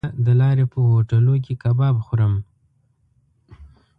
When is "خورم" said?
2.05-2.33